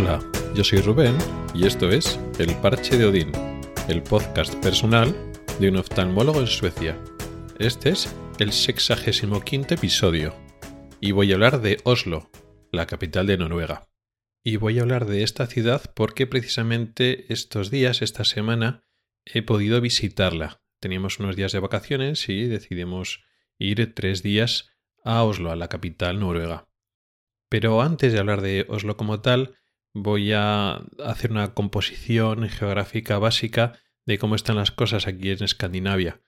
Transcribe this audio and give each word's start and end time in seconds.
Hola, 0.00 0.20
yo 0.54 0.62
soy 0.62 0.78
Rubén 0.80 1.18
y 1.56 1.66
esto 1.66 1.90
es 1.90 2.20
El 2.38 2.54
Parche 2.58 2.96
de 2.96 3.06
Odín, 3.06 3.32
el 3.88 4.00
podcast 4.00 4.54
personal 4.62 5.12
de 5.58 5.70
un 5.70 5.76
oftalmólogo 5.76 6.38
en 6.38 6.46
Suecia. 6.46 6.96
Este 7.58 7.88
es 7.88 8.14
el 8.38 8.52
65 8.52 9.74
episodio 9.74 10.36
y 11.00 11.10
voy 11.10 11.32
a 11.32 11.34
hablar 11.34 11.60
de 11.62 11.78
Oslo, 11.82 12.30
la 12.70 12.86
capital 12.86 13.26
de 13.26 13.38
Noruega. 13.38 13.88
Y 14.44 14.56
voy 14.56 14.78
a 14.78 14.82
hablar 14.82 15.04
de 15.04 15.24
esta 15.24 15.48
ciudad 15.48 15.82
porque 15.96 16.28
precisamente 16.28 17.32
estos 17.32 17.72
días, 17.72 18.00
esta 18.00 18.24
semana, 18.24 18.84
he 19.24 19.42
podido 19.42 19.80
visitarla. 19.80 20.62
Teníamos 20.78 21.18
unos 21.18 21.34
días 21.34 21.50
de 21.50 21.58
vacaciones 21.58 22.28
y 22.28 22.44
decidimos 22.44 23.24
ir 23.58 23.94
tres 23.96 24.22
días 24.22 24.70
a 25.02 25.24
Oslo, 25.24 25.50
a 25.50 25.56
la 25.56 25.66
capital 25.66 26.20
noruega. 26.20 26.68
Pero 27.48 27.82
antes 27.82 28.12
de 28.12 28.20
hablar 28.20 28.42
de 28.42 28.64
Oslo 28.68 28.96
como 28.96 29.22
tal, 29.22 29.56
voy 29.94 30.32
a 30.32 30.82
hacer 31.04 31.30
una 31.30 31.54
composición 31.54 32.48
geográfica 32.48 33.18
básica 33.18 33.78
de 34.06 34.18
cómo 34.18 34.34
están 34.34 34.56
las 34.56 34.70
cosas 34.70 35.06
aquí 35.06 35.30
en 35.30 35.44
Escandinavia. 35.44 36.20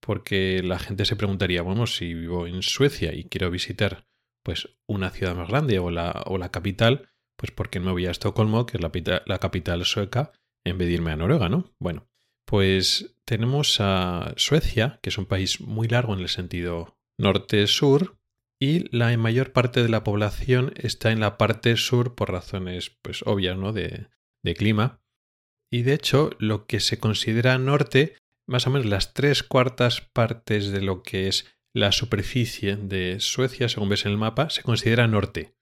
Porque 0.00 0.62
la 0.62 0.78
gente 0.78 1.04
se 1.04 1.16
preguntaría, 1.16 1.62
bueno, 1.62 1.86
si 1.86 2.14
vivo 2.14 2.46
en 2.46 2.62
Suecia 2.62 3.14
y 3.14 3.24
quiero 3.24 3.50
visitar 3.50 4.06
pues 4.42 4.68
una 4.86 5.10
ciudad 5.10 5.36
más 5.36 5.48
grande 5.48 5.78
o 5.78 5.90
la, 5.90 6.22
o 6.26 6.38
la 6.38 6.50
capital, 6.50 7.08
pues 7.36 7.52
¿por 7.52 7.68
qué 7.68 7.80
me 7.80 7.92
voy 7.92 8.06
a 8.06 8.10
Estocolmo, 8.10 8.66
que 8.66 8.78
es 8.78 8.82
la, 8.82 9.22
la 9.26 9.38
capital 9.38 9.84
sueca, 9.84 10.32
en 10.64 10.78
vez 10.78 10.88
de 10.88 10.94
irme 10.94 11.12
a 11.12 11.16
Noruega, 11.16 11.48
¿no? 11.48 11.74
Bueno, 11.78 12.08
pues 12.46 13.16
tenemos 13.24 13.76
a 13.80 14.32
Suecia, 14.36 14.98
que 15.02 15.10
es 15.10 15.18
un 15.18 15.26
país 15.26 15.60
muy 15.60 15.88
largo 15.88 16.14
en 16.14 16.20
el 16.20 16.28
sentido 16.28 16.98
norte-sur, 17.18 18.18
y 18.62 18.94
la 18.94 19.16
mayor 19.16 19.52
parte 19.52 19.82
de 19.82 19.88
la 19.88 20.04
población 20.04 20.74
está 20.76 21.10
en 21.10 21.20
la 21.20 21.38
parte 21.38 21.76
sur 21.76 22.14
por 22.14 22.30
razones 22.30 22.90
pues 22.90 23.22
obvias 23.24 23.56
¿no? 23.56 23.72
de, 23.72 24.08
de 24.42 24.54
clima. 24.54 25.00
Y 25.70 25.82
de 25.82 25.94
hecho, 25.94 26.30
lo 26.38 26.66
que 26.66 26.78
se 26.78 26.98
considera 26.98 27.56
norte, 27.56 28.16
más 28.46 28.66
o 28.66 28.70
menos 28.70 28.86
las 28.86 29.14
tres 29.14 29.42
cuartas 29.42 30.02
partes 30.02 30.70
de 30.72 30.82
lo 30.82 31.02
que 31.02 31.26
es 31.26 31.46
la 31.72 31.90
superficie 31.90 32.76
de 32.76 33.18
Suecia, 33.20 33.68
según 33.68 33.88
ves 33.88 34.04
en 34.04 34.12
el 34.12 34.18
mapa, 34.18 34.50
se 34.50 34.62
considera 34.62 35.06
norte. 35.06 35.54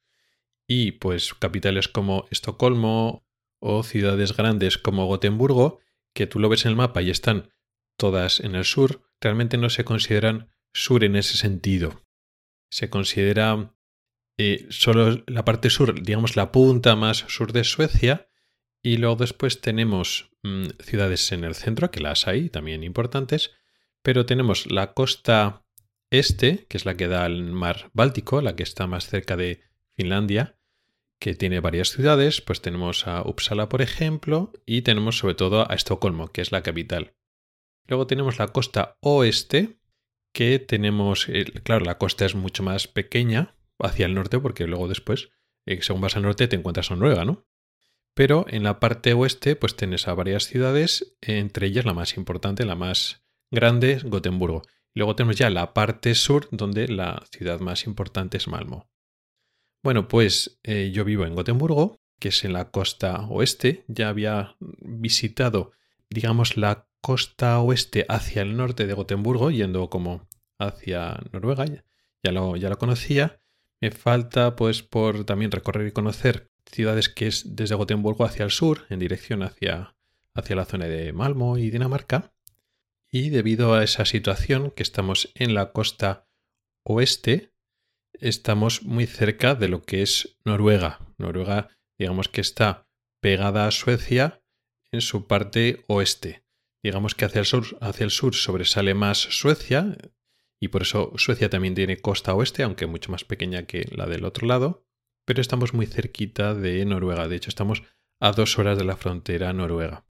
Y 0.67 0.93
pues 0.93 1.35
capitales 1.35 1.87
como 1.87 2.27
Estocolmo 2.31 3.25
o 3.61 3.83
ciudades 3.85 4.37
grandes 4.37 4.77
como 4.77 5.07
Gotemburgo, 5.07 5.79
que 6.15 6.27
tú 6.27 6.41
lo 6.41 6.49
ves 6.49 6.65
en 6.65 6.71
el 6.71 6.77
mapa 6.77 7.01
y 7.03 7.11
están 7.11 7.51
todas 7.97 8.41
en 8.41 8.57
el 8.57 8.65
sur, 8.65 9.03
realmente 9.21 9.57
no 9.57 9.71
se 9.71 9.85
consideran 9.85 10.51
sur 10.73 11.05
en 11.05 11.15
ese 11.15 11.37
sentido 11.37 12.08
se 12.71 12.91
considera 12.91 13.75
eh, 14.37 14.67
solo 14.71 15.23
la 15.27 15.45
parte 15.45 15.71
sur, 15.71 16.01
digamos 16.03 16.37
la 16.37 16.53
punta 16.53 16.97
más 16.97 17.19
sur 17.29 17.53
de 17.53 17.65
Suecia, 17.65 18.29
y 18.83 18.97
luego 18.97 19.17
después 19.17 19.61
tenemos 19.61 20.31
mm, 20.43 20.67
ciudades 20.81 21.33
en 21.33 21.45
el 21.45 21.55
centro, 21.55 21.91
que 21.91 22.01
las 22.01 22.29
hay 22.29 22.49
también 22.49 22.85
importantes, 22.85 23.53
pero 24.03 24.27
tenemos 24.27 24.71
la 24.71 24.95
costa 24.95 25.65
este, 26.11 26.67
que 26.69 26.77
es 26.77 26.87
la 26.87 26.97
que 26.97 27.09
da 27.09 27.25
al 27.25 27.43
mar 27.53 27.91
Báltico, 27.93 28.41
la 28.41 28.57
que 28.57 28.63
está 28.63 28.87
más 28.87 29.09
cerca 29.09 29.37
de 29.37 29.63
Finlandia, 29.95 30.59
que 31.19 31.35
tiene 31.35 31.61
varias 31.61 31.91
ciudades, 31.91 32.41
pues 32.41 32.63
tenemos 32.63 33.07
a 33.07 33.23
Uppsala, 33.23 33.69
por 33.69 33.83
ejemplo, 33.83 34.53
y 34.65 34.83
tenemos 34.83 35.19
sobre 35.19 35.35
todo 35.35 35.71
a 35.71 35.75
Estocolmo, 35.75 36.29
que 36.29 36.41
es 36.41 36.53
la 36.53 36.63
capital. 36.63 37.15
Luego 37.87 38.07
tenemos 38.07 38.39
la 38.39 38.49
costa 38.49 38.97
oeste, 39.01 39.78
que 40.33 40.59
tenemos, 40.59 41.27
claro, 41.63 41.85
la 41.85 41.99
costa 41.99 42.27
es 42.27 42.35
mucho 42.35 42.63
más 42.63 42.89
pequeña 42.89 43.55
hacia 43.79 44.07
el 44.07 44.15
norte, 44.15 44.39
porque 44.39 44.67
luego 44.67 44.89
después, 44.89 45.31
eh, 45.67 45.81
según 45.83 46.03
vas 46.03 46.17
al 46.17 46.23
norte, 46.23 46.49
te 46.49 46.57
encuentras 46.57 46.91
a 46.91 46.97
Noruega, 46.97 47.25
¿no? 47.25 47.47
Pero 48.15 48.47
en 48.49 48.65
la 48.65 48.81
parte 48.81 49.13
oeste, 49.13 49.55
pues 49.55 49.77
tienes 49.77 50.09
a 50.09 50.15
varias 50.15 50.45
ciudades, 50.45 51.17
entre 51.21 51.69
ellas 51.69 51.85
la 51.85 51.95
más 51.95 52.17
importante, 52.17 52.65
la 52.65 52.75
más 52.75 53.23
grande, 53.51 54.01
Gotemburgo. 54.05 54.63
Luego 54.95 55.15
tenemos 55.15 55.37
ya 55.37 55.51
la 55.51 55.73
parte 55.75 56.15
sur, 56.15 56.49
donde 56.51 56.89
la 56.89 57.25
ciudad 57.31 57.61
más 57.61 57.87
importante 57.87 58.37
es 58.37 58.49
Malmo. 58.49 58.91
Bueno, 59.85 60.09
pues 60.09 60.59
eh, 60.65 60.91
yo 60.93 61.05
vivo 61.05 61.25
en 61.25 61.37
Gotemburgo, 61.37 62.01
que 62.19 62.29
es 62.31 62.45
en 62.45 62.53
la 62.53 62.71
costa 62.71 63.27
oeste. 63.29 63.85
Ya 63.87 64.09
había 64.09 64.57
visitado, 64.59 65.71
digamos, 66.11 66.57
la 66.57 66.89
costa 67.01 67.59
oeste 67.61 68.07
hacia 68.09 68.43
el 68.43 68.57
norte 68.57 68.87
de 68.87 68.95
Gotemburgo, 68.95 69.51
yendo 69.51 69.89
como 69.91 70.29
hacia 70.59 71.21
Noruega, 71.33 71.65
ya 72.23 72.33
lo, 72.33 72.57
ya 72.57 72.69
lo 72.69 72.79
conocía. 72.79 73.41
Me 73.81 73.91
falta 73.91 74.57
pues 74.57 74.83
por 74.83 75.25
también 75.25 75.51
recorrer 75.51 75.87
y 75.87 75.93
conocer 75.93 76.51
ciudades 76.67 77.09
que 77.09 77.27
es 77.29 77.57
desde 77.57 77.77
Gotemburgo 77.77 78.25
hacia 78.25 78.45
el 78.45 78.51
sur, 78.51 78.87
en 78.91 78.99
dirección 78.99 79.43
hacia, 79.43 79.95
hacia 80.35 80.57
la 80.57 80.65
zona 80.65 80.87
de 80.87 81.13
Malmo 81.13 81.59
y 81.59 81.71
Dinamarca. 81.71 82.33
Y 83.11 83.31
debido 83.31 83.75
a 83.75 83.85
esa 83.85 84.05
situación 84.05 84.71
que 84.71 84.83
estamos 84.83 85.31
en 85.35 85.55
la 85.55 85.73
costa 85.73 86.29
oeste, 86.85 87.55
estamos 88.13 88.83
muy 88.83 89.07
cerca 89.07 89.55
de 89.55 89.69
lo 89.69 89.83
que 89.83 90.03
es 90.03 90.37
Noruega. 90.45 90.99
Noruega, 91.17 91.69
digamos 91.99 92.29
que 92.29 92.41
está 92.41 92.87
pegada 93.21 93.67
a 93.67 93.71
Suecia 93.71 94.43
en 94.93 95.01
su 95.01 95.27
parte 95.27 95.85
oeste. 95.87 96.45
Digamos 96.83 97.15
que 97.15 97.25
hacia 97.25 97.41
el 97.41 97.47
sur, 97.47 97.79
hacia 97.81 98.05
el 98.05 98.11
sur 98.11 98.35
sobresale 98.35 98.95
más 98.95 99.19
Suecia, 99.19 99.97
y 100.61 100.69
por 100.69 100.83
eso 100.83 101.13
Suecia 101.17 101.51
también 101.51 101.75
tiene 101.75 101.99
costa 101.99 102.35
oeste, 102.35 102.63
aunque 102.63 102.87
mucho 102.87 103.11
más 103.11 103.25
pequeña 103.25 103.65
que 103.65 103.87
la 103.91 104.07
del 104.07 104.25
otro 104.25 104.47
lado, 104.47 104.87
pero 105.25 105.41
estamos 105.41 105.75
muy 105.75 105.87
cerquita 105.87 106.55
de 106.55 106.85
Noruega, 106.85 107.29
de 107.29 107.37
hecho 107.37 107.51
estamos 107.51 107.83
a 108.21 108.33
dos 108.33 108.59
horas 108.59 108.79
de 108.79 108.85
la 108.85 108.97
frontera 108.97 109.53
noruega. 109.53 110.07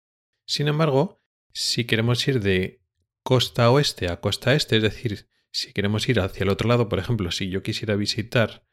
Sin 0.45 0.67
embargo, 0.67 1.23
si 1.53 1.85
queremos 1.85 2.27
ir 2.27 2.41
de 2.41 2.81
costa 3.23 3.71
oeste 3.71 4.09
a 4.09 4.19
costa 4.19 4.53
este, 4.53 4.77
es 4.77 4.83
decir, 4.83 5.27
si 5.51 5.73
queremos 5.73 6.07
ir 6.09 6.19
hacia 6.19 6.43
el 6.43 6.49
otro 6.49 6.67
lado, 6.67 6.89
por 6.89 6.99
ejemplo, 6.99 7.31
si 7.31 7.49
yo 7.49 7.63
quisiera 7.63 7.95
visitar 7.95 8.67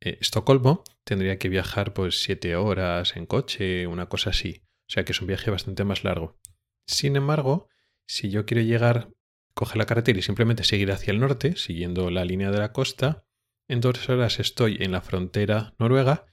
eh, 0.00 0.18
Estocolmo, 0.20 0.84
tendría 1.04 1.38
que 1.38 1.48
viajar 1.48 1.92
pues 1.92 2.22
siete 2.22 2.56
horas 2.56 3.16
en 3.16 3.26
coche, 3.26 3.86
una 3.86 4.08
cosa 4.08 4.30
así. 4.30 4.62
Sea 4.92 5.06
que 5.06 5.12
es 5.12 5.22
un 5.22 5.26
viaje 5.26 5.50
bastante 5.50 5.84
más 5.84 6.04
largo. 6.04 6.38
Sin 6.86 7.16
embargo, 7.16 7.66
si 8.06 8.28
yo 8.28 8.44
quiero 8.44 8.62
llegar 8.62 9.08
coger 9.54 9.78
la 9.78 9.86
carretera 9.86 10.18
y 10.18 10.22
simplemente 10.22 10.64
seguir 10.64 10.92
hacia 10.92 11.12
el 11.12 11.18
norte, 11.18 11.56
siguiendo 11.56 12.10
la 12.10 12.26
línea 12.26 12.50
de 12.50 12.58
la 12.58 12.74
costa, 12.74 13.24
en 13.68 13.80
dos 13.80 14.06
horas 14.10 14.38
estoy 14.38 14.76
en 14.80 14.92
la 14.92 15.00
frontera 15.00 15.74
noruega 15.78 16.26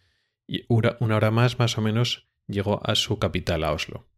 y 0.45 0.65
una 0.67 0.97
hora 0.99 1.31
más 1.31 1.57
más 1.57 1.77
o 1.77 1.81
menos 1.81 2.27
llego 2.47 2.81
a 2.85 2.95
su 2.95 3.17
capital, 3.17 3.63
a 3.63 3.71
Oslo. 3.71 4.09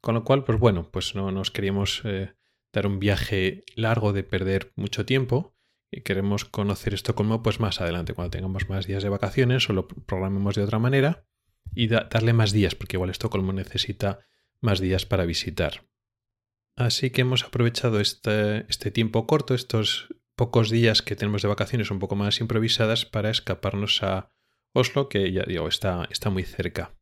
Con 0.00 0.16
lo 0.16 0.24
cual, 0.24 0.42
pues 0.42 0.58
bueno, 0.58 0.90
pues 0.90 1.14
no 1.14 1.30
nos 1.30 1.52
queríamos 1.52 2.02
eh, 2.02 2.34
dar 2.72 2.88
un 2.88 2.98
viaje 2.98 3.62
largo 3.76 4.12
de 4.12 4.24
perder 4.24 4.72
mucho 4.74 5.06
tiempo 5.06 5.54
y 5.92 6.00
queremos 6.00 6.44
conocer 6.44 6.94
Estocolmo 6.94 7.44
pues 7.44 7.60
más 7.60 7.80
adelante, 7.80 8.12
cuando 8.12 8.32
tengamos 8.32 8.68
más 8.68 8.88
días 8.88 9.04
de 9.04 9.08
vacaciones 9.08 9.70
o 9.70 9.72
lo 9.72 9.86
programemos 9.86 10.56
de 10.56 10.64
otra 10.64 10.80
manera 10.80 11.28
y 11.74 11.88
darle 11.88 12.32
más 12.32 12.52
días, 12.52 12.74
porque 12.74 12.96
igual 12.96 13.10
Estocolmo 13.10 13.52
necesita 13.52 14.20
más 14.60 14.80
días 14.80 15.06
para 15.06 15.24
visitar. 15.24 15.86
Así 16.76 17.10
que 17.10 17.20
hemos 17.20 17.44
aprovechado 17.44 18.00
este, 18.00 18.66
este, 18.68 18.90
tiempo 18.90 19.26
corto, 19.26 19.54
estos 19.54 20.08
pocos 20.34 20.70
días 20.70 21.02
que 21.02 21.14
tenemos 21.14 21.42
de 21.42 21.48
vacaciones 21.48 21.90
un 21.90 22.00
poco 22.00 22.16
más 22.16 22.40
improvisadas 22.40 23.04
para 23.04 23.30
escaparnos 23.30 24.02
a 24.02 24.32
Oslo, 24.72 25.08
que 25.08 25.30
ya 25.30 25.44
digo, 25.44 25.68
está, 25.68 26.08
está 26.10 26.30
muy 26.30 26.42
cerca. 26.42 26.96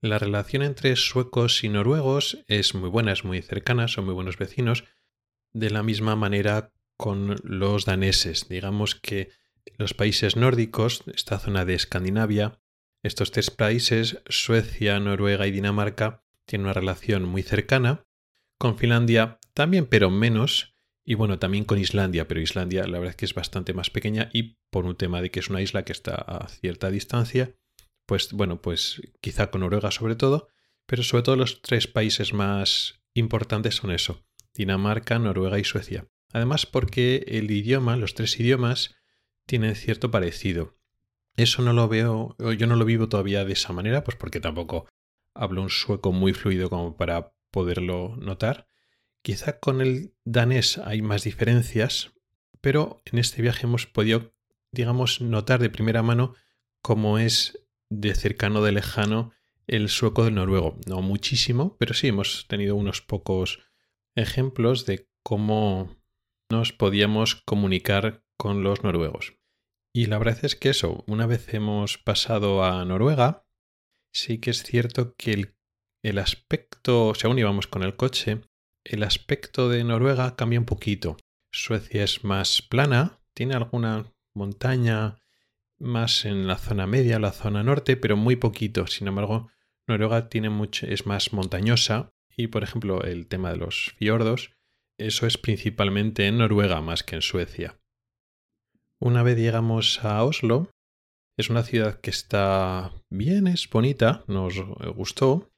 La 0.00 0.20
relación 0.20 0.62
entre 0.62 0.94
suecos 0.94 1.64
y 1.64 1.68
noruegos 1.68 2.44
es 2.46 2.74
muy 2.76 2.88
buena, 2.88 3.12
es 3.12 3.24
muy 3.24 3.42
cercana, 3.42 3.88
son 3.88 4.04
muy 4.04 4.14
buenos 4.14 4.38
vecinos, 4.38 4.84
de 5.52 5.70
la 5.70 5.82
misma 5.82 6.14
manera 6.14 6.72
con 6.96 7.34
los 7.42 7.84
daneses. 7.84 8.48
Digamos 8.48 8.94
que 8.94 9.30
los 9.76 9.94
países 9.94 10.36
nórdicos, 10.36 11.02
esta 11.12 11.40
zona 11.40 11.64
de 11.64 11.74
Escandinavia, 11.74 12.60
estos 13.02 13.30
tres 13.30 13.50
países, 13.50 14.22
Suecia, 14.28 14.98
Noruega 15.00 15.46
y 15.46 15.50
Dinamarca, 15.50 16.24
tienen 16.46 16.66
una 16.66 16.74
relación 16.74 17.24
muy 17.24 17.42
cercana 17.42 18.04
con 18.58 18.76
Finlandia 18.76 19.38
también, 19.54 19.86
pero 19.86 20.10
menos. 20.10 20.74
Y 21.04 21.14
bueno, 21.14 21.38
también 21.38 21.64
con 21.64 21.78
Islandia, 21.78 22.28
pero 22.28 22.40
Islandia 22.40 22.86
la 22.86 22.98
verdad 22.98 23.10
es 23.10 23.16
que 23.16 23.24
es 23.24 23.34
bastante 23.34 23.72
más 23.72 23.88
pequeña 23.88 24.28
y 24.32 24.58
por 24.70 24.84
un 24.84 24.96
tema 24.96 25.22
de 25.22 25.30
que 25.30 25.40
es 25.40 25.48
una 25.48 25.62
isla 25.62 25.84
que 25.84 25.92
está 25.92 26.14
a 26.14 26.48
cierta 26.48 26.90
distancia, 26.90 27.54
pues 28.06 28.32
bueno, 28.32 28.60
pues 28.60 29.00
quizá 29.20 29.50
con 29.50 29.62
Noruega 29.62 29.90
sobre 29.90 30.16
todo, 30.16 30.48
pero 30.86 31.02
sobre 31.02 31.22
todo 31.22 31.36
los 31.36 31.62
tres 31.62 31.86
países 31.86 32.34
más 32.34 33.00
importantes 33.14 33.76
son 33.76 33.90
eso, 33.90 34.26
Dinamarca, 34.54 35.18
Noruega 35.18 35.58
y 35.58 35.64
Suecia. 35.64 36.08
Además 36.32 36.66
porque 36.66 37.24
el 37.28 37.50
idioma, 37.50 37.96
los 37.96 38.14
tres 38.14 38.38
idiomas, 38.38 38.94
tienen 39.46 39.76
cierto 39.76 40.10
parecido. 40.10 40.77
Eso 41.38 41.62
no 41.62 41.72
lo 41.72 41.86
veo, 41.86 42.34
yo 42.36 42.66
no 42.66 42.74
lo 42.74 42.84
vivo 42.84 43.08
todavía 43.08 43.44
de 43.44 43.52
esa 43.52 43.72
manera, 43.72 44.02
pues 44.02 44.16
porque 44.16 44.40
tampoco 44.40 44.88
hablo 45.34 45.62
un 45.62 45.70
sueco 45.70 46.10
muy 46.10 46.32
fluido 46.32 46.68
como 46.68 46.96
para 46.96 47.32
poderlo 47.52 48.16
notar. 48.16 48.66
Quizá 49.22 49.60
con 49.60 49.80
el 49.80 50.16
danés 50.24 50.78
hay 50.78 51.00
más 51.00 51.22
diferencias, 51.22 52.10
pero 52.60 53.00
en 53.04 53.20
este 53.20 53.40
viaje 53.40 53.66
hemos 53.66 53.86
podido, 53.86 54.34
digamos, 54.72 55.20
notar 55.20 55.60
de 55.60 55.70
primera 55.70 56.02
mano 56.02 56.34
cómo 56.82 57.20
es 57.20 57.64
de 57.88 58.16
cercano 58.16 58.60
de 58.60 58.72
lejano 58.72 59.30
el 59.68 59.90
sueco 59.90 60.24
del 60.24 60.34
noruego. 60.34 60.76
No 60.88 61.02
muchísimo, 61.02 61.76
pero 61.78 61.94
sí 61.94 62.08
hemos 62.08 62.48
tenido 62.48 62.74
unos 62.74 63.00
pocos 63.00 63.60
ejemplos 64.16 64.86
de 64.86 65.08
cómo 65.22 66.02
nos 66.50 66.72
podíamos 66.72 67.36
comunicar 67.36 68.24
con 68.36 68.64
los 68.64 68.82
noruegos. 68.82 69.37
Y 69.92 70.06
la 70.06 70.18
verdad 70.18 70.44
es 70.44 70.54
que 70.54 70.70
eso, 70.70 71.04
una 71.06 71.26
vez 71.26 71.52
hemos 71.54 71.98
pasado 71.98 72.64
a 72.64 72.84
Noruega, 72.84 73.46
sí 74.12 74.38
que 74.38 74.50
es 74.50 74.62
cierto 74.62 75.14
que 75.16 75.32
el, 75.32 75.54
el 76.02 76.18
aspecto, 76.18 77.14
si 77.14 77.26
aún 77.26 77.38
íbamos 77.38 77.66
con 77.66 77.82
el 77.82 77.96
coche, 77.96 78.42
el 78.84 79.02
aspecto 79.02 79.68
de 79.68 79.84
Noruega 79.84 80.36
cambia 80.36 80.60
un 80.60 80.66
poquito. 80.66 81.16
Suecia 81.52 82.04
es 82.04 82.24
más 82.24 82.62
plana, 82.62 83.20
tiene 83.34 83.54
alguna 83.54 84.12
montaña 84.34 85.18
más 85.78 86.24
en 86.24 86.46
la 86.46 86.58
zona 86.58 86.86
media, 86.86 87.18
la 87.18 87.32
zona 87.32 87.62
norte, 87.62 87.96
pero 87.96 88.16
muy 88.16 88.36
poquito. 88.36 88.86
Sin 88.86 89.08
embargo, 89.08 89.50
Noruega 89.86 90.28
tiene 90.28 90.50
mucho, 90.50 90.86
es 90.86 91.06
más 91.06 91.32
montañosa 91.32 92.12
y, 92.36 92.48
por 92.48 92.62
ejemplo, 92.62 93.02
el 93.02 93.26
tema 93.26 93.50
de 93.50 93.56
los 93.56 93.94
fiordos, 93.96 94.52
eso 94.98 95.26
es 95.26 95.38
principalmente 95.38 96.26
en 96.26 96.38
Noruega 96.38 96.80
más 96.82 97.02
que 97.02 97.16
en 97.16 97.22
Suecia. 97.22 97.78
Una 99.00 99.22
vez 99.22 99.38
llegamos 99.38 100.04
a 100.04 100.24
Oslo, 100.24 100.70
es 101.38 101.50
una 101.50 101.62
ciudad 101.62 102.00
que 102.00 102.10
está 102.10 102.92
bien, 103.10 103.46
es 103.46 103.70
bonita, 103.70 104.24
nos 104.26 104.60
gustó. 104.96 105.52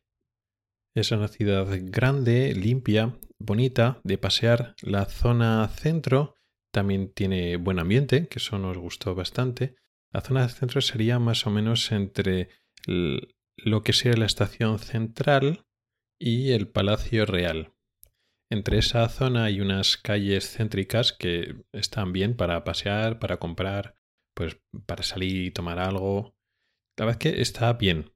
Es 0.95 1.11
una 1.11 1.29
ciudad 1.29 1.67
grande, 1.85 2.53
limpia, 2.55 3.19
bonita, 3.39 3.99
de 4.05 4.19
pasear. 4.19 4.75
La 4.83 5.07
zona 5.07 5.67
centro 5.69 6.35
también 6.71 7.13
tiene 7.15 7.57
buen 7.57 7.79
ambiente, 7.79 8.29
que 8.29 8.41
eso 8.41 8.59
nos 8.59 8.77
gustó 8.77 9.15
bastante. 9.15 9.77
La 10.13 10.21
zona 10.21 10.47
centro 10.51 10.83
sería 10.83 11.19
más 11.19 11.47
o 11.47 11.51
menos 11.51 11.91
entre 11.93 12.51
lo 13.57 13.83
que 13.83 13.95
sería 13.95 14.19
la 14.19 14.27
estación 14.27 14.79
central 14.79 15.65
y 16.19 16.51
el 16.51 16.69
Palacio 16.69 17.25
Real. 17.25 17.73
Entre 18.53 18.79
esa 18.79 19.09
zona 19.09 19.45
hay 19.45 19.61
unas 19.61 19.97
calles 19.97 20.57
céntricas 20.57 21.13
que 21.13 21.65
están 21.73 22.13
bien 22.13 22.37
para 22.37 22.65
pasear, 22.65 23.21
para 23.21 23.39
comprar, 23.39 23.97
pues 24.35 24.61
para 24.87 25.05
salir 25.05 25.47
y 25.47 25.51
tomar 25.53 25.79
algo. 25.79 26.35
La 26.99 27.07
verdad 27.07 27.23
es 27.25 27.33
que 27.33 27.41
está 27.43 27.73
bien. 27.75 28.13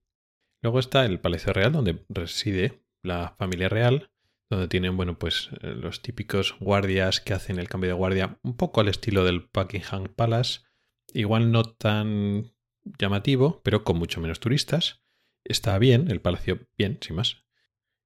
Luego 0.61 0.81
está 0.81 1.05
el 1.05 1.21
Palacio 1.21 1.53
Real, 1.53 1.73
donde 1.73 2.05
reside 2.09 2.83
la 3.05 3.37
familia 3.39 3.69
real, 3.69 4.11
donde 4.51 4.67
tienen, 4.67 4.97
bueno, 4.97 5.19
pues 5.19 5.51
eh, 5.61 5.75
los 5.75 6.03
típicos 6.03 6.57
guardias 6.59 7.21
que 7.21 7.35
hacen 7.35 7.59
el 7.59 7.69
cambio 7.69 7.91
de 7.91 7.97
guardia, 7.97 8.39
un 8.43 8.57
poco 8.57 8.81
al 8.81 8.89
estilo 8.89 9.25
del 9.25 9.49
Buckingham 9.53 10.09
Palace, 10.09 10.63
igual 11.13 11.53
no 11.53 11.65
tan 11.65 12.55
llamativo, 12.99 13.61
pero 13.63 13.85
con 13.85 13.99
mucho 13.99 14.21
menos 14.21 14.41
turistas. 14.41 15.05
Está 15.45 15.79
bien, 15.79 16.11
el 16.11 16.21
palacio 16.21 16.67
bien, 16.77 16.99
sin 17.01 17.17
más. 17.17 17.44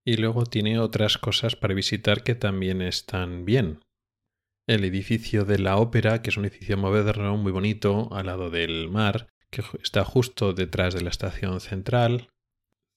Y 0.09 0.17
luego 0.17 0.47
tiene 0.47 0.79
otras 0.79 1.19
cosas 1.19 1.55
para 1.55 1.75
visitar 1.75 2.23
que 2.23 2.35
también 2.35 2.81
están 2.81 3.45
bien. 3.45 3.81
El 4.67 4.85
edificio 4.85 5.45
de 5.45 5.59
la 5.59 5.77
ópera, 5.77 6.23
que 6.23 6.31
es 6.31 6.39
un 6.39 6.47
edificio 6.47 6.79
moderno, 6.79 7.37
muy 7.37 7.53
bonito, 7.53 8.09
al 8.13 8.25
lado 8.25 8.49
del 8.49 8.89
mar, 8.89 9.27
que 9.51 9.63
está 9.83 10.07
justo 10.07 10.55
detrás 10.55 10.95
de 10.95 11.03
la 11.03 11.11
estación 11.11 11.61
central. 11.61 12.31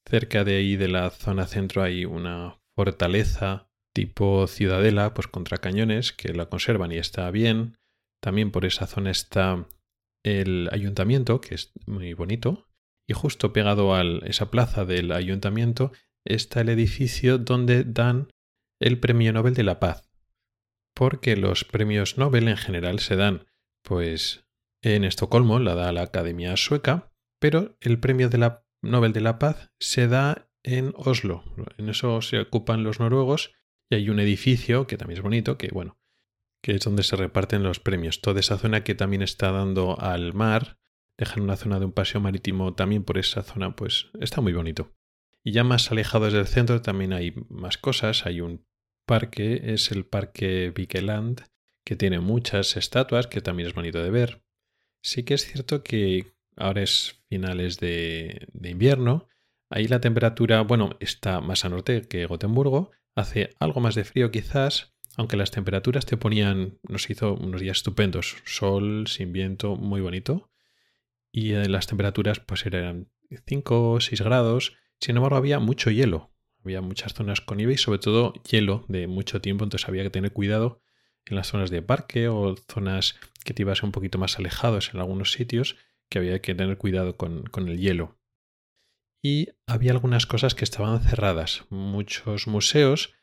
Cerca 0.10 0.46
de 0.46 0.56
ahí 0.56 0.78
de 0.78 0.88
la 0.88 1.10
zona 1.10 1.48
centro 1.48 1.84
hay 1.84 2.06
una 2.06 2.62
fortaleza 2.78 3.68
tipo 3.94 4.48
ciudadela, 4.48 5.14
pues 5.14 5.28
contra 5.28 5.58
cañones, 5.58 6.14
que 6.14 6.32
la 6.32 6.46
conservan 6.46 6.94
y 6.94 6.98
está 6.98 7.30
bien. 7.30 7.78
También 8.22 8.52
por 8.52 8.64
esa 8.64 8.88
zona 8.88 9.12
está 9.12 9.68
el 10.24 10.70
ayuntamiento, 10.72 11.42
que 11.42 11.56
es 11.56 11.74
muy 11.86 12.14
bonito, 12.14 12.70
y 13.06 13.14
justo 13.14 13.52
pegado 13.52 13.94
a 13.94 14.02
esa 14.24 14.50
plaza 14.50 14.86
del 14.86 15.12
ayuntamiento 15.12 15.92
está 16.26 16.62
el 16.62 16.70
edificio 16.70 17.38
donde 17.38 17.84
dan 17.84 18.30
el 18.80 19.00
Premio 19.00 19.34
Nobel 19.34 19.54
de 19.54 19.64
la 19.64 19.80
Paz. 19.80 20.10
Porque 20.94 21.36
los 21.36 21.64
premios 21.64 22.18
Nobel 22.18 22.48
en 22.48 22.58
general 22.58 23.00
se 23.00 23.16
dan, 23.16 23.46
pues, 23.84 24.46
en 24.82 25.04
Estocolmo, 25.04 25.60
la 25.60 25.76
da 25.76 25.92
la 25.92 26.02
Academia 26.02 26.58
Sueca, 26.58 27.12
pero 27.40 27.78
el 27.80 28.00
Premio 28.00 28.30
de 28.30 28.38
la 28.38 28.66
Nobel 28.82 29.14
de 29.14 29.22
la 29.22 29.40
Paz 29.40 29.72
se 29.80 30.08
da 30.08 30.50
en 30.64 30.94
Oslo. 30.96 31.44
En 31.78 31.90
eso 31.90 32.22
se 32.22 32.40
ocupan 32.40 32.84
los 32.84 33.00
noruegos 33.00 33.54
y 33.90 33.96
hay 33.96 34.10
un 34.10 34.20
edificio 34.20 34.88
que 34.88 34.98
también 34.98 35.20
es 35.20 35.24
bonito, 35.24 35.58
que 35.58 35.70
bueno, 35.70 36.00
que 36.64 36.74
es 36.74 36.82
donde 36.82 37.04
se 37.04 37.16
reparten 37.16 37.64
los 37.64 37.80
premios. 37.80 38.22
Toda 38.22 38.40
esa 38.40 38.58
zona 38.58 38.84
que 38.84 38.96
también 38.96 39.22
está 39.22 39.52
dando 39.52 40.00
al 40.00 40.34
mar, 40.34 40.78
dejan 41.18 41.44
una 41.44 41.58
zona 41.58 41.80
de 41.80 41.86
un 41.86 41.92
paseo 41.92 42.22
marítimo 42.22 42.74
también 42.74 43.04
por 43.04 43.18
esa 43.18 43.44
zona, 43.44 43.76
pues 43.76 44.10
está 44.20 44.42
muy 44.42 44.54
bonito. 44.54 44.94
Y 45.44 45.52
ya 45.52 45.64
más 45.64 45.92
alejados 45.92 46.34
del 46.34 46.48
centro 46.48 46.82
también 46.82 47.14
hay 47.14 47.34
más 47.50 47.78
cosas. 47.78 48.26
Hay 48.26 48.42
un 48.42 48.66
parque, 49.06 49.74
es 49.74 49.92
el 49.92 50.06
Parque 50.06 50.72
Vikeland, 50.76 51.42
que 51.84 51.96
tiene 51.96 52.20
muchas 52.20 52.78
estatuas, 52.78 53.28
que 53.28 53.42
también 53.42 53.68
es 53.68 53.74
bonito 53.74 54.02
de 54.04 54.12
ver. 54.12 54.44
Sí 55.02 55.24
que 55.24 55.34
es 55.34 55.46
cierto 55.46 55.84
que 55.84 56.34
ahora 56.56 56.84
es 56.84 57.24
finales 57.28 57.80
de, 57.80 58.48
de 58.54 58.70
invierno. 58.70 59.28
Ahí 59.70 59.88
la 59.88 60.02
temperatura, 60.02 60.62
bueno, 60.62 60.98
está 61.00 61.42
más 61.42 61.66
a 61.66 61.70
norte 61.70 62.04
que 62.04 62.26
Gotemburgo. 62.26 62.92
Hace 63.16 63.56
algo 63.60 63.82
más 63.82 63.96
de 63.96 64.04
frío 64.04 64.32
quizás, 64.32 64.94
aunque 65.18 65.38
las 65.38 65.52
temperaturas 65.52 66.06
te 66.06 66.18
ponían, 66.18 66.80
nos 66.88 67.10
hizo 67.10 67.34
unos 67.34 67.62
días 67.62 67.78
estupendos, 67.78 68.38
sol, 68.46 69.08
sin 69.08 69.34
viento, 69.34 69.76
muy 69.76 70.02
bonito. 70.02 70.52
Y 71.32 71.54
eh, 71.54 71.68
las 71.68 71.88
temperaturas 71.88 72.40
pues 72.40 72.66
eran 72.66 73.10
5 73.46 73.92
o 73.92 74.00
6 74.00 74.22
grados, 74.22 74.78
sin 75.02 75.18
embargo 75.18 75.36
había 75.36 75.60
mucho 75.60 75.92
hielo, 75.92 76.32
había 76.64 76.82
muchas 76.82 77.14
zonas 77.14 77.42
con 77.42 77.58
nieve 77.58 77.74
y 77.74 77.78
sobre 77.78 78.00
todo 78.00 78.34
hielo 78.50 78.86
de 78.88 79.08
mucho 79.08 79.42
tiempo, 79.42 79.64
entonces 79.64 79.90
había 79.90 80.04
que 80.04 80.10
tener 80.10 80.32
cuidado 80.32 80.82
en 81.26 81.36
las 81.36 81.48
zonas 81.48 81.70
de 81.70 81.82
parque 81.82 82.30
o 82.30 82.56
zonas 82.56 83.16
que 83.44 83.54
te 83.54 83.64
ibas 83.64 83.84
un 83.84 83.92
poquito 83.92 84.18
más 84.18 84.38
alejados 84.38 84.92
en 84.94 85.00
algunos 85.00 85.32
sitios, 85.32 85.78
que 86.10 86.20
había 86.20 86.42
que 86.42 86.56
tener 86.56 86.78
cuidado 86.78 87.18
con, 87.18 87.44
con 87.44 87.68
el 87.68 87.80
hielo. 87.80 88.18
Y 89.24 89.50
había 89.68 89.92
algunas 89.92 90.26
cosas 90.26 90.56
que 90.56 90.64
estaban 90.64 91.00
cerradas. 91.02 91.66
Muchos 91.70 92.48
museos 92.48 93.14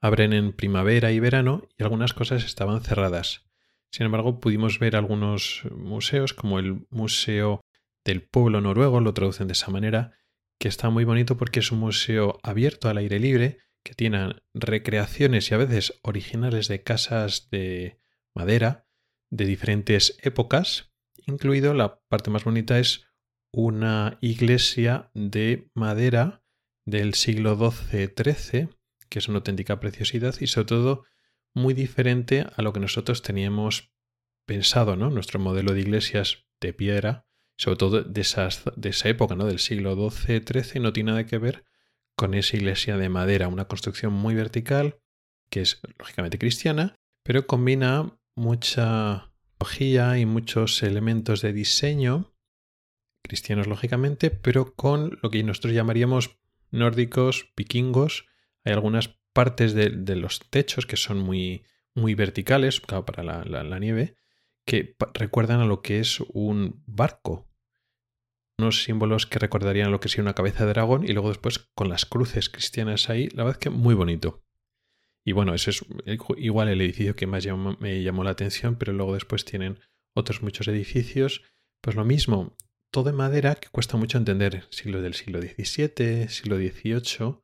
abren 0.00 0.32
en 0.32 0.52
primavera 0.52 1.10
y 1.12 1.20
verano 1.20 1.68
y 1.76 1.82
algunas 1.82 2.14
cosas 2.14 2.44
estaban 2.44 2.80
cerradas. 2.82 3.48
Sin 3.90 4.06
embargo, 4.06 4.38
pudimos 4.38 4.78
ver 4.78 4.96
algunos 4.96 5.62
museos, 5.70 6.34
como 6.34 6.58
el 6.58 6.86
Museo 6.90 7.60
del 8.04 8.22
Pueblo 8.22 8.60
Noruego, 8.60 9.00
lo 9.00 9.14
traducen 9.14 9.48
de 9.48 9.54
esa 9.54 9.70
manera, 9.70 10.17
que 10.58 10.68
está 10.68 10.90
muy 10.90 11.04
bonito 11.04 11.36
porque 11.36 11.60
es 11.60 11.72
un 11.72 11.80
museo 11.80 12.38
abierto 12.42 12.88
al 12.88 12.98
aire 12.98 13.18
libre, 13.18 13.58
que 13.84 13.94
tiene 13.94 14.36
recreaciones 14.54 15.50
y 15.50 15.54
a 15.54 15.58
veces 15.58 16.00
originales 16.02 16.68
de 16.68 16.82
casas 16.82 17.48
de 17.50 18.00
madera 18.34 18.86
de 19.30 19.44
diferentes 19.44 20.18
épocas, 20.22 20.92
incluido 21.26 21.74
la 21.74 22.00
parte 22.08 22.30
más 22.30 22.44
bonita 22.44 22.78
es 22.78 23.06
una 23.52 24.18
iglesia 24.20 25.10
de 25.14 25.70
madera 25.74 26.42
del 26.84 27.14
siglo 27.14 27.56
XII-XIII 27.56 28.68
que 29.08 29.18
es 29.18 29.28
una 29.28 29.38
auténtica 29.38 29.80
preciosidad 29.80 30.34
y 30.40 30.46
sobre 30.46 30.66
todo 30.66 31.04
muy 31.54 31.74
diferente 31.74 32.46
a 32.56 32.62
lo 32.62 32.72
que 32.72 32.80
nosotros 32.80 33.22
teníamos 33.22 33.92
pensado, 34.46 34.96
¿no? 34.96 35.10
Nuestro 35.10 35.40
modelo 35.40 35.72
de 35.72 35.80
iglesias 35.80 36.46
de 36.60 36.72
piedra, 36.72 37.27
sobre 37.58 37.76
todo 37.76 38.02
de, 38.02 38.10
de 38.12 38.88
esa 38.88 39.08
época, 39.10 39.34
¿no? 39.34 39.44
Del 39.44 39.58
siglo 39.58 39.94
XII-XIII, 39.94 40.80
no 40.80 40.94
tiene 40.94 41.10
nada 41.10 41.26
que 41.26 41.36
ver 41.36 41.64
con 42.16 42.32
esa 42.32 42.56
iglesia 42.56 42.96
de 42.96 43.10
madera, 43.10 43.48
una 43.48 43.66
construcción 43.66 44.14
muy 44.14 44.34
vertical, 44.34 44.98
que 45.50 45.60
es 45.60 45.80
lógicamente 45.98 46.38
cristiana, 46.38 46.96
pero 47.22 47.46
combina 47.46 48.18
mucha 48.34 49.30
logía 49.60 50.18
y 50.18 50.26
muchos 50.26 50.82
elementos 50.82 51.42
de 51.42 51.52
diseño, 51.52 52.32
cristianos 53.22 53.66
lógicamente, 53.66 54.30
pero 54.30 54.74
con 54.74 55.18
lo 55.22 55.30
que 55.30 55.42
nosotros 55.42 55.74
llamaríamos 55.74 56.38
nórdicos, 56.70 57.52
vikingos, 57.56 58.26
hay 58.64 58.72
algunas 58.72 59.18
partes 59.32 59.74
de, 59.74 60.16
los 60.16 60.40
techos 60.50 60.86
que 60.86 60.96
son 60.96 61.18
muy, 61.18 61.64
muy 61.94 62.14
verticales, 62.14 62.80
para 62.80 63.22
la, 63.22 63.78
nieve, 63.78 64.16
que 64.64 64.96
recuerdan 65.14 65.60
a 65.60 65.66
lo 65.66 65.82
que 65.82 66.00
es 66.00 66.20
un 66.32 66.82
barco. 66.86 67.47
Unos 68.58 68.82
símbolos 68.82 69.26
que 69.26 69.38
recordarían 69.38 69.92
lo 69.92 70.00
que 70.00 70.08
sería 70.08 70.24
una 70.24 70.34
cabeza 70.34 70.64
de 70.64 70.72
dragón 70.72 71.04
y 71.04 71.12
luego 71.12 71.28
después 71.28 71.58
con 71.74 71.88
las 71.88 72.06
cruces 72.06 72.50
cristianas 72.50 73.08
ahí, 73.08 73.28
la 73.28 73.44
verdad 73.44 73.58
es 73.60 73.64
que 73.64 73.70
muy 73.70 73.94
bonito. 73.94 74.42
Y 75.24 75.32
bueno, 75.32 75.54
ese 75.54 75.70
es 75.70 75.84
igual 76.38 76.68
el 76.68 76.80
edificio 76.80 77.14
que 77.14 77.26
más 77.26 77.46
me 77.80 78.02
llamó 78.02 78.24
la 78.24 78.30
atención, 78.30 78.76
pero 78.76 78.92
luego 78.92 79.14
después 79.14 79.44
tienen 79.44 79.78
otros 80.16 80.42
muchos 80.42 80.68
edificios. 80.68 81.42
Pues 81.82 81.96
lo 81.96 82.04
mismo, 82.04 82.56
todo 82.90 83.10
en 83.10 83.16
madera 83.16 83.54
que 83.54 83.68
cuesta 83.68 83.96
mucho 83.96 84.18
entender, 84.18 84.66
siglo 84.70 85.02
del 85.02 85.14
siglo 85.14 85.40
XVII, 85.40 86.28
siglo 86.28 86.56
XVIII, 86.56 87.42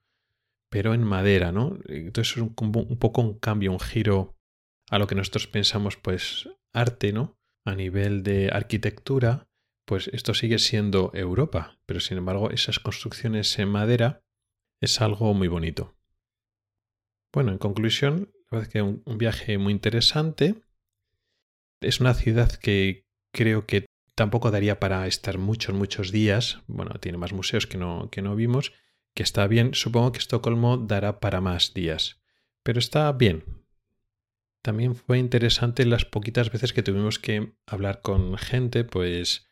pero 0.71 0.95
en 0.95 1.05
madera, 1.05 1.53
¿no? 1.53 1.79
Entonces 1.87 2.37
es 2.37 2.43
un, 2.43 2.55
poco 2.55 3.21
un 3.21 3.39
cambio, 3.39 3.71
un 3.71 3.81
giro 3.81 4.35
a 4.91 4.99
lo 4.99 5.07
que 5.07 5.15
nosotros 5.15 5.47
pensamos, 5.47 5.97
pues, 5.97 6.49
arte, 6.73 7.13
¿no? 7.13 7.39
A 7.67 7.75
nivel 7.75 8.23
de 8.23 8.51
arquitectura, 8.51 9.47
pues 9.85 10.09
esto 10.09 10.35
sigue 10.35 10.59
siendo 10.59 11.11
Europa, 11.15 11.79
pero 11.87 12.01
sin 12.01 12.19
embargo 12.19 12.51
esas 12.51 12.79
construcciones 12.79 13.59
en 13.59 13.69
madera 13.69 14.23
es 14.81 15.01
algo 15.01 15.35
muy 15.35 15.49
bonito. 15.49 15.97
Bueno, 17.33 17.53
en 17.53 17.59
conclusión, 17.59 18.33
verdad 18.55 18.69
es 18.69 18.73
que 18.73 18.83
un, 18.83 19.03
un 19.05 19.19
viaje 19.19 19.59
muy 19.59 19.73
interesante. 19.73 20.55
Es 21.81 22.01
una 22.01 22.15
ciudad 22.15 22.53
que 22.53 23.07
creo 23.33 23.67
que 23.67 23.87
tampoco 24.15 24.51
daría 24.51 24.81
para 24.81 25.07
estar 25.07 25.39
muchos, 25.39 25.75
muchos 25.75 26.13
días. 26.13 26.61
Bueno, 26.67 26.93
tiene 27.01 27.19
más 27.19 27.33
museos 27.33 27.67
que 27.67 27.79
no, 27.79 28.09
que 28.11 28.23
no 28.23 28.37
vimos, 28.37 28.73
que 29.15 29.23
está 29.23 29.47
bien. 29.47 29.75
Supongo 29.75 30.13
que 30.13 30.19
Estocolmo 30.19 30.77
dará 30.77 31.21
para 31.21 31.41
más 31.41 31.75
días, 31.75 32.21
pero 32.63 32.79
está 32.79 33.11
bien. 33.13 33.45
También 34.63 34.95
fue 34.95 35.19
interesante 35.19 35.85
las 35.85 36.07
poquitas 36.07 36.51
veces 36.51 36.73
que 36.73 36.83
tuvimos 36.83 37.19
que 37.19 37.53
hablar 37.67 38.01
con 38.01 38.39
gente, 38.39 38.85
pues 38.85 39.47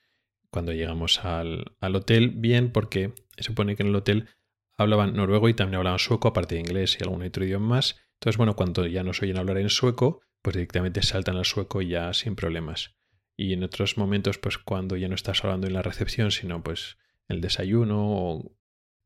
cuando 0.53 0.73
llegamos 0.73 1.25
al, 1.25 1.75
hotel, 1.81 2.31
bien, 2.37 2.71
porque 2.71 3.15
se 3.37 3.43
supone 3.43 3.75
que 3.75 3.83
en 3.83 3.89
el 3.89 3.97
hotel 3.97 4.29
hablaban 4.77 5.15
noruego 5.15 5.49
y 5.49 5.55
también 5.55 5.79
hablaban 5.79 5.99
sueco, 5.99 6.29
aparte 6.29 6.57
de 6.57 6.61
inglés 6.61 6.99
y 7.01 7.03
algún 7.03 7.23
otro 7.23 7.45
idioma 7.45 7.67
más. 7.67 7.97
Entonces, 8.15 8.37
bueno, 8.37 8.55
cuando 8.55 8.87
ya 8.87 9.03
nos 9.03 9.23
oyen 9.23 9.39
hablar 9.39 9.57
en 9.57 9.71
sueco, 9.71 10.21
pues 10.43 10.55
directamente 10.55 11.03
saltan 11.03 11.37
al 11.37 11.47
sueco 11.47 11.81
ya 11.81 12.13
sin 12.13 12.37
problemas. 12.37 12.95
Y 13.35 13.55
en 13.55 13.65
otros 13.65 13.97
momentos, 13.97 14.37
pues 14.37 14.59
cuando 14.59 14.97
ya 14.97 15.09
no 15.09 15.15
estás 15.15 15.43
hablando 15.43 15.67
en 15.67 15.73
la 15.73 15.81
recepción, 15.81 16.31
sino 16.31 16.63
pues 16.63 16.99
el 17.29 17.41
desayuno 17.41 17.99
o 17.99 18.55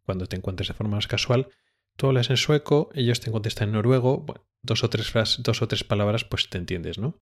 cuando 0.04 0.26
te 0.26 0.36
encuentres 0.36 0.68
de 0.68 0.74
forma 0.74 0.96
más 0.96 1.06
casual, 1.06 1.48
tú 1.96 2.08
hablas 2.08 2.28
en 2.28 2.38
sueco, 2.38 2.90
ellos 2.92 3.20
te 3.20 3.30
contestan 3.30 3.68
en 3.68 3.74
noruego, 3.74 4.18
bueno, 4.18 4.44
dos 4.62 4.82
o 4.82 4.90
tres 4.90 5.10
frases, 5.10 5.44
dos 5.44 5.62
o 5.62 5.68
tres 5.68 5.84
palabras, 5.84 6.24
pues 6.24 6.48
te 6.48 6.58
entiendes, 6.58 6.98
¿no? 6.98 7.20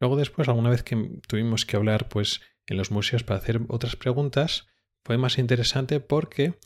Luego 0.00 0.16
después, 0.16 0.48
alguna 0.48 0.70
vez 0.70 0.82
que 0.82 1.20
tuvimos 1.26 1.66
que 1.66 1.76
hablar, 1.76 2.08
pues 2.08 2.40
en 2.66 2.76
los 2.76 2.90
museos 2.90 3.24
para 3.24 3.38
hacer 3.38 3.60
otras 3.68 3.96
preguntas, 3.96 4.66
fue 5.04 5.18
más 5.18 5.38
interesante 5.38 6.00
porque 6.00 6.58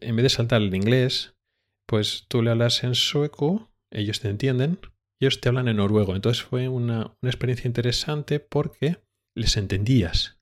en 0.00 0.16
vez 0.16 0.24
de 0.24 0.30
saltar 0.30 0.62
el 0.62 0.74
inglés, 0.74 1.34
pues 1.86 2.26
tú 2.28 2.42
le 2.42 2.50
hablas 2.50 2.84
en 2.84 2.94
sueco, 2.94 3.72
ellos 3.90 4.20
te 4.20 4.28
entienden, 4.28 4.78
ellos 5.20 5.40
te 5.40 5.48
hablan 5.48 5.68
en 5.68 5.76
noruego. 5.76 6.14
Entonces 6.14 6.42
fue 6.42 6.68
una, 6.68 7.16
una 7.20 7.30
experiencia 7.30 7.68
interesante 7.68 8.40
porque 8.40 9.02
les 9.34 9.56
entendías 9.56 10.40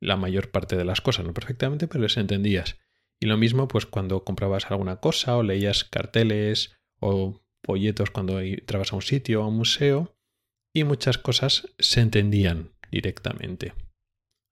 la 0.00 0.16
mayor 0.16 0.50
parte 0.50 0.76
de 0.76 0.84
las 0.84 1.00
cosas, 1.00 1.24
no 1.24 1.32
perfectamente, 1.32 1.88
pero 1.88 2.02
les 2.02 2.16
entendías. 2.16 2.78
Y 3.20 3.26
lo 3.26 3.38
mismo 3.38 3.68
pues 3.68 3.86
cuando 3.86 4.24
comprabas 4.24 4.70
alguna 4.70 4.96
cosa 4.96 5.36
o 5.36 5.42
leías 5.42 5.84
carteles 5.84 6.76
o 7.00 7.42
folletos 7.64 8.10
cuando 8.10 8.40
entrabas 8.40 8.92
a 8.92 8.96
un 8.96 9.02
sitio 9.02 9.40
o 9.40 9.44
a 9.44 9.48
un 9.48 9.56
museo 9.56 10.13
y 10.74 10.84
muchas 10.84 11.16
cosas 11.16 11.72
se 11.78 12.00
entendían 12.00 12.72
directamente. 12.90 13.72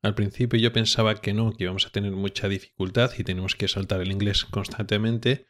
Al 0.02 0.14
principio 0.14 0.58
yo 0.58 0.72
pensaba 0.72 1.16
que 1.16 1.34
no, 1.34 1.52
que 1.52 1.64
íbamos 1.64 1.86
a 1.86 1.90
tener 1.90 2.12
mucha 2.12 2.48
dificultad 2.48 3.10
y 3.18 3.24
tenemos 3.24 3.56
que 3.56 3.68
saltar 3.68 4.00
el 4.00 4.10
inglés 4.10 4.44
constantemente, 4.44 5.46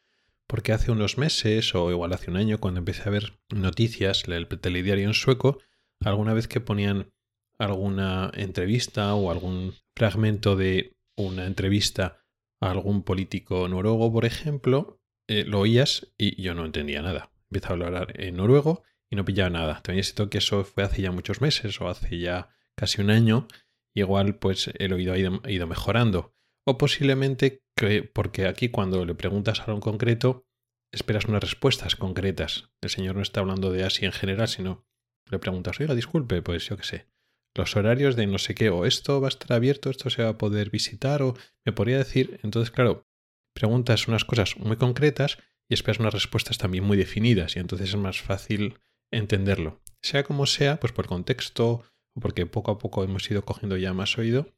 porque 0.46 0.72
hace 0.72 0.90
unos 0.90 1.18
meses 1.18 1.74
o 1.74 1.90
igual 1.90 2.12
hace 2.12 2.30
un 2.30 2.36
año 2.36 2.58
cuando 2.58 2.80
empecé 2.80 3.08
a 3.08 3.12
ver 3.12 3.38
noticias, 3.50 4.24
el 4.26 4.48
telediario 4.48 5.06
en 5.06 5.14
sueco, 5.14 5.58
alguna 6.00 6.34
vez 6.34 6.48
que 6.48 6.60
ponían 6.60 7.12
alguna 7.58 8.30
entrevista 8.34 9.14
o 9.14 9.30
algún 9.30 9.74
fragmento 9.94 10.56
de 10.56 10.96
una 11.16 11.46
entrevista 11.46 12.24
a 12.60 12.70
algún 12.70 13.02
político 13.02 13.68
noruego, 13.68 14.12
por 14.12 14.24
ejemplo, 14.24 15.00
eh, 15.28 15.44
lo 15.44 15.60
oías 15.60 16.12
y 16.18 16.40
yo 16.42 16.54
no 16.54 16.64
entendía 16.64 17.02
nada. 17.02 17.30
Empezaba 17.50 17.84
a 17.84 17.86
hablar 17.86 18.20
en 18.20 18.36
noruego 18.36 18.82
y 19.12 19.16
no 19.16 19.26
pillaba 19.26 19.50
nada. 19.50 19.80
También 19.82 20.04
siento 20.04 20.30
que 20.30 20.38
eso 20.38 20.64
fue 20.64 20.84
hace 20.84 21.02
ya 21.02 21.12
muchos 21.12 21.42
meses 21.42 21.78
o 21.82 21.88
hace 21.88 22.18
ya 22.18 22.48
casi 22.74 23.02
un 23.02 23.10
año. 23.10 23.46
igual 23.94 24.36
pues 24.36 24.70
el 24.78 24.94
oído 24.94 25.12
ha 25.12 25.18
ido, 25.18 25.66
mejorando. 25.66 26.34
O 26.66 26.78
posiblemente 26.78 27.62
que, 27.76 28.02
porque 28.02 28.46
aquí 28.46 28.70
cuando 28.70 29.04
le 29.04 29.14
preguntas 29.14 29.60
algo 29.60 29.74
en 29.74 29.80
concreto, 29.80 30.46
esperas 30.92 31.26
unas 31.26 31.42
respuestas 31.42 31.94
concretas. 31.94 32.70
El 32.80 32.88
señor 32.88 33.16
no 33.16 33.22
está 33.22 33.40
hablando 33.40 33.70
de 33.70 33.84
así 33.84 34.06
en 34.06 34.12
general, 34.12 34.48
sino 34.48 34.86
le 35.30 35.38
preguntas, 35.38 35.78
oiga, 35.78 35.94
disculpe, 35.94 36.40
pues 36.40 36.66
yo 36.66 36.78
qué 36.78 36.84
sé 36.84 37.12
los 37.54 37.76
horarios 37.76 38.16
de 38.16 38.26
no 38.26 38.38
sé 38.38 38.54
qué, 38.54 38.70
o 38.70 38.86
esto 38.86 39.20
va 39.20 39.26
a 39.26 39.28
estar 39.28 39.52
abierto, 39.52 39.90
esto 39.90 40.08
se 40.08 40.22
va 40.22 40.30
a 40.30 40.38
poder 40.38 40.70
visitar, 40.70 41.22
o 41.22 41.36
me 41.66 41.72
podría 41.72 41.98
decir. 41.98 42.40
Entonces, 42.42 42.70
claro, 42.70 43.06
preguntas 43.54 44.08
unas 44.08 44.24
cosas 44.24 44.56
muy 44.56 44.76
concretas 44.76 45.38
y 45.68 45.74
esperas 45.74 46.00
unas 46.00 46.14
respuestas 46.14 46.58
también 46.58 46.84
muy 46.84 46.96
definidas, 46.96 47.56
y 47.56 47.58
entonces 47.58 47.90
es 47.90 47.96
más 47.96 48.20
fácil 48.20 48.78
entenderlo. 49.12 49.80
Sea 50.00 50.24
como 50.24 50.46
sea, 50.46 50.80
pues 50.80 50.92
por 50.92 51.06
contexto, 51.06 51.84
o 52.14 52.20
porque 52.20 52.46
poco 52.46 52.72
a 52.72 52.78
poco 52.78 53.04
hemos 53.04 53.30
ido 53.30 53.44
cogiendo 53.44 53.76
ya 53.76 53.92
más 53.92 54.18
oído, 54.18 54.52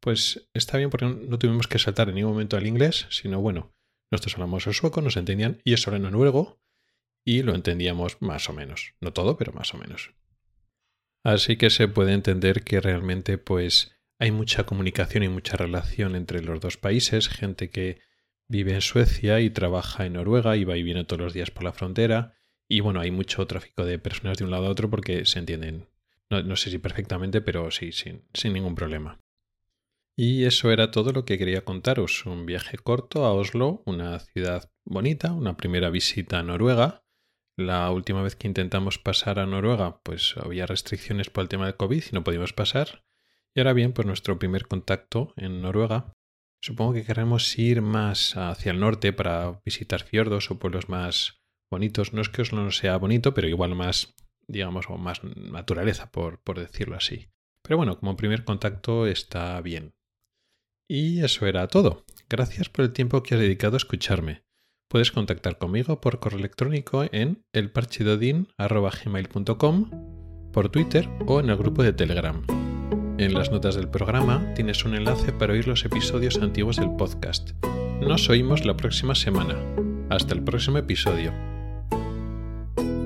pues 0.00 0.50
está 0.52 0.76
bien 0.76 0.90
porque 0.90 1.06
no 1.06 1.38
tuvimos 1.38 1.66
que 1.66 1.78
saltar 1.78 2.10
en 2.10 2.16
ningún 2.16 2.32
momento 2.32 2.58
al 2.58 2.66
inglés, 2.66 3.06
sino 3.08 3.40
bueno, 3.40 3.74
nosotros 4.10 4.34
hablamos 4.34 4.66
el 4.66 4.74
sueco, 4.74 5.00
nos 5.00 5.16
entendían, 5.16 5.60
y 5.64 5.72
eso 5.72 5.90
era 5.90 5.96
en 5.96 6.02
noruego, 6.02 6.60
y 7.24 7.42
lo 7.42 7.54
entendíamos 7.54 8.20
más 8.20 8.50
o 8.50 8.52
menos. 8.52 8.94
No 9.00 9.12
todo, 9.12 9.38
pero 9.38 9.52
más 9.52 9.72
o 9.72 9.78
menos. 9.78 10.12
Así 11.24 11.56
que 11.56 11.70
se 11.70 11.88
puede 11.88 12.12
entender 12.12 12.64
que 12.64 12.80
realmente 12.80 13.38
pues 13.38 13.92
hay 14.18 14.30
mucha 14.30 14.64
comunicación 14.64 15.22
y 15.22 15.28
mucha 15.28 15.56
relación 15.56 16.16
entre 16.16 16.42
los 16.42 16.60
dos 16.60 16.76
países, 16.76 17.28
gente 17.28 17.70
que 17.70 18.00
vive 18.46 18.74
en 18.74 18.82
Suecia 18.82 19.40
y 19.40 19.48
trabaja 19.48 20.04
en 20.04 20.12
Noruega 20.14 20.56
y 20.56 20.64
va 20.64 20.76
y 20.76 20.82
viene 20.82 21.04
todos 21.04 21.22
los 21.22 21.32
días 21.32 21.50
por 21.50 21.64
la 21.64 21.72
frontera 21.72 22.34
y 22.68 22.80
bueno, 22.80 23.00
hay 23.00 23.10
mucho 23.10 23.46
tráfico 23.46 23.84
de 23.84 23.98
personas 23.98 24.38
de 24.38 24.44
un 24.44 24.50
lado 24.50 24.66
a 24.66 24.70
otro 24.70 24.90
porque 24.90 25.24
se 25.26 25.38
entienden, 25.38 25.88
no, 26.30 26.56
sé 26.56 26.70
si 26.70 26.78
perfectamente, 26.78 27.40
pero 27.40 27.70
sí, 27.70 27.92
sin, 27.92 28.24
sin 28.32 28.52
ningún 28.52 28.74
problema. 28.74 29.20
Y 30.16 30.44
eso 30.44 30.70
era 30.70 30.90
todo 30.90 31.12
lo 31.12 31.24
que 31.24 31.38
quería 31.38 31.64
contaros, 31.64 32.24
un 32.26 32.46
viaje 32.46 32.78
corto 32.78 33.24
a 33.24 33.32
Oslo, 33.32 33.82
una 33.84 34.20
ciudad 34.20 34.70
bonita, 34.84 35.32
una 35.32 35.56
primera 35.56 35.90
visita 35.90 36.38
a 36.38 36.42
Noruega, 36.42 37.04
la 37.56 37.88
última 37.92 38.22
vez 38.22 38.34
que 38.34 38.48
intentamos 38.48 38.98
pasar 38.98 39.38
a 39.38 39.46
Noruega, 39.46 40.00
pues 40.02 40.34
había 40.36 40.66
restricciones 40.66 41.30
por 41.30 41.42
el 41.42 41.48
tema 41.48 41.66
del 41.66 41.76
COVID 41.76 42.02
y 42.02 42.12
no 42.14 42.24
podíamos 42.24 42.52
pasar. 42.52 43.04
Y 43.54 43.60
ahora 43.60 43.72
bien, 43.72 43.92
pues 43.92 44.06
nuestro 44.06 44.38
primer 44.40 44.66
contacto 44.66 45.32
en 45.36 45.62
Noruega. 45.62 46.12
Supongo 46.60 46.94
que 46.94 47.04
queremos 47.04 47.56
ir 47.56 47.80
más 47.80 48.36
hacia 48.36 48.72
el 48.72 48.80
norte 48.80 49.12
para 49.12 49.60
visitar 49.64 50.02
fiordos 50.02 50.50
o 50.50 50.58
pueblos 50.58 50.88
más 50.88 51.43
bonitos. 51.74 52.12
No 52.12 52.22
es 52.22 52.28
que 52.28 52.42
Oslo 52.42 52.62
no 52.62 52.70
sea 52.70 52.96
bonito, 52.96 53.34
pero 53.34 53.48
igual 53.48 53.74
más, 53.74 54.14
digamos, 54.48 54.86
o 54.88 54.96
más 54.96 55.22
naturaleza, 55.24 56.10
por, 56.10 56.40
por 56.42 56.58
decirlo 56.58 56.96
así. 56.96 57.28
Pero 57.62 57.76
bueno, 57.76 57.98
como 57.98 58.16
primer 58.16 58.44
contacto 58.44 59.06
está 59.06 59.60
bien. 59.60 59.94
Y 60.88 61.22
eso 61.22 61.46
era 61.46 61.68
todo. 61.68 62.04
Gracias 62.28 62.68
por 62.68 62.84
el 62.84 62.92
tiempo 62.92 63.22
que 63.22 63.34
has 63.34 63.40
dedicado 63.40 63.76
a 63.76 63.78
escucharme. 63.78 64.42
Puedes 64.88 65.12
contactar 65.12 65.58
conmigo 65.58 66.00
por 66.00 66.20
correo 66.20 66.38
electrónico 66.38 67.04
en 67.10 67.42
elparchidodin.com, 67.52 69.90
por 70.52 70.68
Twitter 70.68 71.08
o 71.26 71.40
en 71.40 71.50
el 71.50 71.56
grupo 71.56 71.82
de 71.82 71.92
Telegram. 71.92 72.46
En 73.18 73.34
las 73.34 73.50
notas 73.50 73.74
del 73.76 73.88
programa 73.88 74.54
tienes 74.54 74.84
un 74.84 74.94
enlace 74.94 75.32
para 75.32 75.54
oír 75.54 75.66
los 75.66 75.84
episodios 75.84 76.38
antiguos 76.38 76.76
del 76.76 76.94
podcast. 76.96 77.50
Nos 78.00 78.28
oímos 78.28 78.64
la 78.64 78.76
próxima 78.76 79.14
semana. 79.14 79.56
Hasta 80.10 80.34
el 80.34 80.42
próximo 80.42 80.78
episodio. 80.78 81.53
you 82.76 83.03